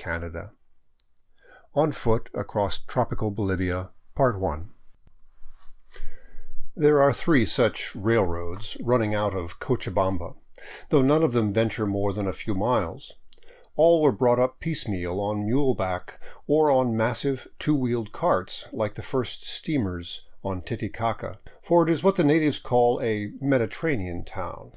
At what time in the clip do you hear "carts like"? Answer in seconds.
18.06-18.94